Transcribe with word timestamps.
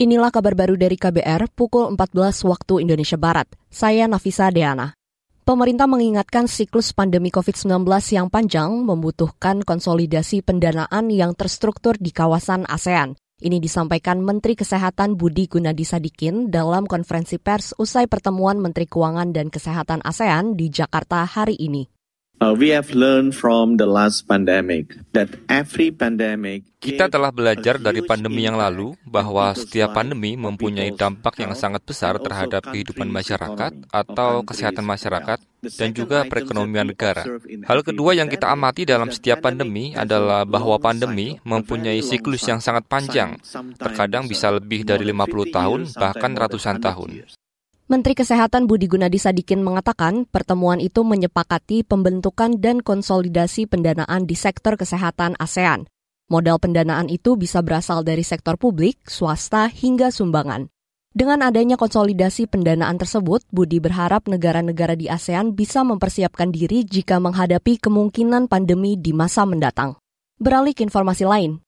Inilah 0.00 0.32
kabar 0.32 0.56
baru 0.56 0.80
dari 0.80 0.96
KBR 0.96 1.52
pukul 1.52 1.92
14 1.92 2.48
waktu 2.48 2.88
Indonesia 2.88 3.20
Barat. 3.20 3.44
Saya 3.68 4.08
Nafisa 4.08 4.48
Deana. 4.48 4.96
Pemerintah 5.44 5.84
mengingatkan 5.84 6.48
siklus 6.48 6.96
pandemi 6.96 7.28
COVID-19 7.28 7.84
yang 8.16 8.32
panjang 8.32 8.80
membutuhkan 8.80 9.60
konsolidasi 9.60 10.40
pendanaan 10.40 11.12
yang 11.12 11.36
terstruktur 11.36 12.00
di 12.00 12.16
kawasan 12.16 12.64
ASEAN. 12.64 13.12
Ini 13.44 13.60
disampaikan 13.60 14.24
Menteri 14.24 14.56
Kesehatan 14.56 15.20
Budi 15.20 15.52
Gunadi 15.52 15.84
Sadikin 15.84 16.48
dalam 16.48 16.88
konferensi 16.88 17.36
pers 17.36 17.76
usai 17.76 18.08
pertemuan 18.08 18.56
Menteri 18.56 18.88
Keuangan 18.88 19.36
dan 19.36 19.52
Kesehatan 19.52 20.00
ASEAN 20.00 20.56
di 20.56 20.72
Jakarta 20.72 21.28
hari 21.28 21.60
ini. 21.60 21.99
We 22.40 22.72
have 22.72 22.96
learned 22.96 23.36
from 23.36 23.76
the 23.76 23.84
last 23.84 24.24
pandemic 24.24 24.96
that 25.12 25.28
every 25.52 25.92
pandemic 25.92 26.64
kita 26.80 27.12
telah 27.12 27.28
belajar 27.28 27.76
dari 27.76 28.00
pandemi 28.00 28.48
yang 28.48 28.56
lalu 28.56 28.96
bahwa 29.04 29.52
setiap 29.52 29.92
pandemi 29.92 30.40
mempunyai 30.40 30.96
dampak 30.96 31.36
yang 31.44 31.52
sangat 31.52 31.84
besar 31.84 32.16
terhadap 32.16 32.64
kehidupan 32.72 33.12
masyarakat 33.12 33.92
atau 33.92 34.40
kesehatan 34.40 34.88
masyarakat 34.88 35.36
dan 35.76 35.88
juga 35.92 36.24
perekonomian 36.24 36.88
negara. 36.88 37.28
Hal 37.68 37.84
kedua 37.84 38.16
yang 38.16 38.32
kita 38.32 38.48
amati 38.48 38.88
dalam 38.88 39.12
setiap 39.12 39.44
pandemi 39.44 39.92
adalah 39.92 40.48
bahwa 40.48 40.80
pandemi 40.80 41.36
mempunyai 41.44 42.00
siklus 42.00 42.48
yang 42.48 42.64
sangat 42.64 42.88
panjang, 42.88 43.36
terkadang 43.76 44.24
bisa 44.24 44.48
lebih 44.48 44.88
dari 44.88 45.04
50 45.04 45.52
tahun 45.52 45.80
bahkan 45.92 46.32
ratusan 46.32 46.80
tahun. 46.80 47.28
Menteri 47.90 48.14
Kesehatan 48.14 48.70
Budi 48.70 48.86
Gunadi 48.86 49.18
Sadikin 49.18 49.66
mengatakan 49.66 50.22
pertemuan 50.22 50.78
itu 50.78 51.02
menyepakati 51.02 51.82
pembentukan 51.82 52.54
dan 52.54 52.86
konsolidasi 52.86 53.66
pendanaan 53.66 54.30
di 54.30 54.38
sektor 54.38 54.78
kesehatan 54.78 55.34
ASEAN. 55.42 55.90
Modal 56.30 56.62
pendanaan 56.62 57.10
itu 57.10 57.34
bisa 57.34 57.66
berasal 57.66 58.06
dari 58.06 58.22
sektor 58.22 58.54
publik, 58.54 59.02
swasta, 59.10 59.66
hingga 59.66 60.14
sumbangan. 60.14 60.70
Dengan 61.10 61.42
adanya 61.42 61.74
konsolidasi 61.74 62.46
pendanaan 62.46 62.94
tersebut, 62.94 63.42
Budi 63.50 63.82
berharap 63.82 64.30
negara-negara 64.30 64.94
di 64.94 65.10
ASEAN 65.10 65.58
bisa 65.58 65.82
mempersiapkan 65.82 66.54
diri 66.54 66.86
jika 66.86 67.18
menghadapi 67.18 67.82
kemungkinan 67.82 68.46
pandemi 68.46 68.94
di 68.94 69.10
masa 69.10 69.42
mendatang. 69.42 69.98
Beralih 70.38 70.78
ke 70.78 70.86
informasi 70.86 71.26
lain, 71.26 71.58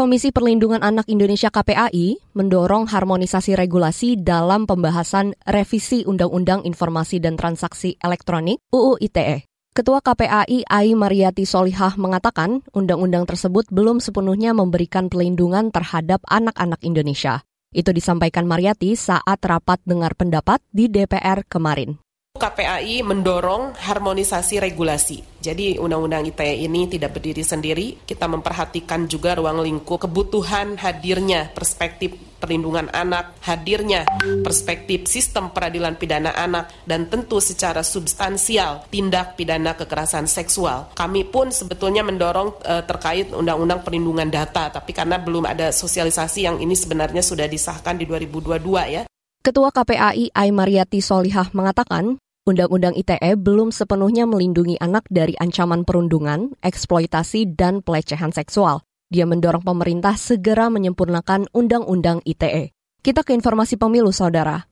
Komisi 0.00 0.32
Perlindungan 0.32 0.80
Anak 0.80 1.12
Indonesia 1.12 1.52
KPAI 1.52 2.32
mendorong 2.32 2.88
harmonisasi 2.88 3.52
regulasi 3.52 4.16
dalam 4.16 4.64
pembahasan 4.64 5.36
revisi 5.44 6.08
Undang-Undang 6.08 6.64
Informasi 6.64 7.20
dan 7.20 7.36
Transaksi 7.36 8.00
Elektronik 8.00 8.64
UU 8.72 8.96
ITE. 8.96 9.44
Ketua 9.76 10.00
KPAI 10.00 10.64
Ai 10.64 10.96
Mariati 10.96 11.44
Solihah 11.44 12.00
mengatakan 12.00 12.64
undang-undang 12.72 13.28
tersebut 13.28 13.68
belum 13.68 14.00
sepenuhnya 14.00 14.56
memberikan 14.56 15.12
pelindungan 15.12 15.68
terhadap 15.68 16.24
anak-anak 16.32 16.80
Indonesia. 16.80 17.44
Itu 17.68 17.92
disampaikan 17.92 18.48
Mariati 18.48 18.96
saat 18.96 19.44
rapat 19.44 19.84
dengar 19.84 20.16
pendapat 20.16 20.64
di 20.72 20.88
DPR 20.88 21.44
kemarin. 21.44 22.00
KPAI 22.40 23.04
mendorong 23.04 23.76
harmonisasi 23.76 24.64
regulasi. 24.64 25.20
Jadi 25.44 25.76
Undang-Undang 25.76 26.32
ITE 26.32 26.64
ini 26.64 26.88
tidak 26.88 27.20
berdiri 27.20 27.44
sendiri. 27.44 28.00
Kita 28.08 28.24
memperhatikan 28.24 29.04
juga 29.04 29.36
ruang 29.36 29.60
lingkup 29.60 30.00
kebutuhan 30.08 30.80
hadirnya 30.80 31.52
perspektif 31.52 32.16
perlindungan 32.40 32.88
anak, 32.96 33.36
hadirnya 33.44 34.08
perspektif 34.40 35.04
sistem 35.04 35.52
peradilan 35.52 36.00
pidana 36.00 36.32
anak, 36.32 36.72
dan 36.88 37.12
tentu 37.12 37.36
secara 37.38 37.84
substansial 37.84 38.88
tindak 38.88 39.36
pidana 39.36 39.76
kekerasan 39.76 40.24
seksual. 40.24 40.88
Kami 40.96 41.28
pun 41.28 41.52
sebetulnya 41.52 42.00
mendorong 42.00 42.64
uh, 42.64 42.82
terkait 42.88 43.28
Undang-Undang 43.36 43.84
Perlindungan 43.84 44.32
Data, 44.32 44.72
tapi 44.72 44.96
karena 44.96 45.20
belum 45.20 45.44
ada 45.44 45.68
sosialisasi 45.68 46.48
yang 46.48 46.56
ini 46.56 46.72
sebenarnya 46.72 47.20
sudah 47.20 47.44
disahkan 47.44 48.00
di 48.00 48.08
2022 48.08 48.96
ya. 48.96 49.04
Ketua 49.40 49.72
KPAI 49.72 50.36
Ai 50.36 50.52
Mariati 50.52 51.00
Solihah 51.00 51.48
mengatakan, 51.56 52.20
Undang-Undang 52.48 52.96
ITE 52.96 53.36
belum 53.36 53.68
sepenuhnya 53.68 54.24
melindungi 54.24 54.80
anak 54.80 55.04
dari 55.12 55.36
ancaman 55.36 55.84
perundungan, 55.84 56.56
eksploitasi, 56.64 57.52
dan 57.52 57.84
pelecehan 57.84 58.32
seksual. 58.32 58.80
Dia 59.12 59.28
mendorong 59.28 59.60
pemerintah 59.60 60.16
segera 60.16 60.72
menyempurnakan 60.72 61.52
Undang-Undang 61.52 62.24
ITE. 62.24 62.72
Kita 63.04 63.28
ke 63.28 63.36
informasi 63.36 63.76
pemilu, 63.76 64.08
saudara. 64.08 64.64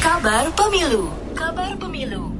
Kabar 0.00 0.48
pemilu. 0.56 1.12
Kabar 1.36 1.76
pemilu. 1.76 2.32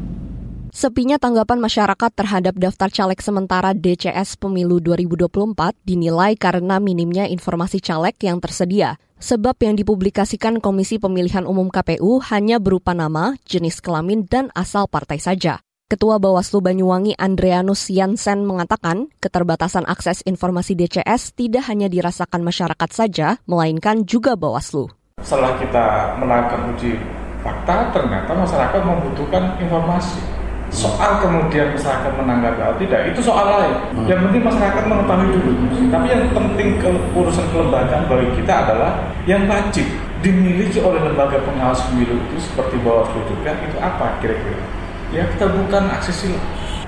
Sepinya 0.72 1.21
tanggapan 1.21 1.60
masyarakat 1.60 2.10
terhadap 2.16 2.56
daftar 2.56 2.88
caleg 2.88 3.21
sementara 3.21 3.77
DCS 3.77 4.41
Pemilu 4.41 4.81
2024 4.81 5.77
dinilai 5.84 6.33
karena 6.38 6.81
minimnya 6.81 7.28
informasi 7.28 7.83
caleg 7.84 8.16
yang 8.25 8.41
tersedia. 8.41 8.97
Sebab 9.19 9.59
yang 9.67 9.75
dipublikasikan 9.75 10.62
Komisi 10.62 11.03
Pemilihan 11.03 11.43
Umum 11.43 11.75
KPU 11.75 12.23
hanya 12.31 12.62
berupa 12.62 12.95
nama, 12.95 13.34
jenis 13.51 13.83
kelamin, 13.83 14.31
dan 14.31 14.55
asal 14.55 14.87
partai 14.87 15.19
saja. 15.19 15.59
Ketua 15.91 16.23
Bawaslu 16.23 16.62
Banyuwangi 16.62 17.19
Andreanus 17.19 17.91
Yansen 17.91 18.47
mengatakan 18.47 19.11
keterbatasan 19.19 19.89
akses 19.91 20.23
informasi 20.23 20.78
DCS 20.78 21.34
tidak 21.34 21.67
hanya 21.67 21.91
dirasakan 21.91 22.47
masyarakat 22.47 22.91
saja, 22.95 23.43
melainkan 23.49 24.07
juga 24.07 24.39
Bawaslu. 24.39 24.87
Setelah 25.19 25.59
kita 25.59 26.15
melakukan 26.23 26.77
uji 26.77 26.95
fakta, 27.43 27.91
ternyata 27.91 28.31
masyarakat 28.39 28.81
membutuhkan 28.87 29.59
informasi 29.59 30.38
soal 30.69 31.21
kemudian 31.25 31.73
masyarakat 31.73 32.12
menanggapi 32.12 32.61
atau 32.61 32.77
tidak 32.81 33.01
itu 33.12 33.21
soal 33.25 33.47
lain. 33.49 33.75
Hmm. 33.97 34.06
yang 34.06 34.21
penting 34.29 34.43
masyarakat 34.45 34.83
mengetahui 34.84 35.29
dulu. 35.33 35.53
Tapi 35.89 36.06
yang 36.12 36.25
penting 36.33 36.69
ke 36.79 36.89
urusan 37.17 37.47
kelembagaan 37.51 38.05
bagi 38.06 38.29
kita 38.37 38.53
adalah 38.69 38.93
yang 39.25 39.49
wajib 39.49 39.87
dimiliki 40.21 40.78
oleh 40.83 41.01
lembaga 41.01 41.39
pengawas 41.47 41.81
pemilu 41.89 42.19
itu 42.19 42.37
seperti 42.43 42.77
Bawaslu 42.83 43.21
juga 43.31 43.55
itu 43.65 43.77
apa 43.78 44.19
kira-kira? 44.21 44.61
Ya 45.09 45.25
kita 45.25 45.49
bukan 45.49 45.89
aksesil 45.89 46.37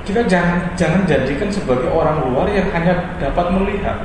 kita 0.05 0.27
jangan 0.27 0.75
jangan 0.75 1.07
jadikan 1.07 1.49
sebagai 1.53 1.89
orang 1.93 2.25
luar 2.27 2.51
yang 2.51 2.67
hanya 2.75 3.15
dapat 3.21 3.47
melihat. 3.55 3.97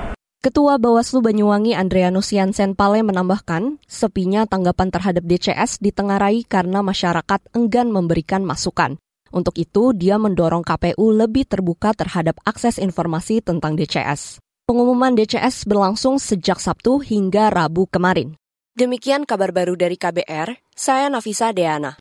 Ketua 0.45 0.77
Bawaslu 0.77 1.25
Banyuwangi 1.25 1.73
Andreanus 1.73 2.29
Yansen 2.29 2.77
Pale 2.77 3.01
menambahkan, 3.01 3.81
sepinya 3.89 4.45
tanggapan 4.45 4.93
terhadap 4.93 5.25
DCS 5.25 5.81
ditengarai 5.81 6.45
karena 6.45 6.85
masyarakat 6.85 7.41
enggan 7.57 7.89
memberikan 7.89 8.45
masukan. 8.45 9.01
Untuk 9.35 9.59
itu, 9.59 9.91
dia 9.91 10.15
mendorong 10.15 10.63
KPU 10.63 11.11
lebih 11.11 11.43
terbuka 11.43 11.91
terhadap 11.91 12.39
akses 12.47 12.79
informasi 12.79 13.43
tentang 13.43 13.75
DCS. 13.75 14.39
Pengumuman 14.63 15.11
DCS 15.11 15.67
berlangsung 15.67 16.23
sejak 16.23 16.63
Sabtu 16.63 17.03
hingga 17.03 17.51
Rabu 17.51 17.91
kemarin. 17.91 18.39
Demikian 18.79 19.27
kabar 19.27 19.51
baru 19.51 19.75
dari 19.75 19.99
KBR, 19.99 20.55
saya 20.71 21.11
Nafisa 21.11 21.51
Deana. 21.51 21.99